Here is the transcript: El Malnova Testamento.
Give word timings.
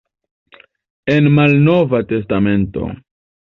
El 1.15 1.27
Malnova 1.35 2.01
Testamento. 2.13 2.87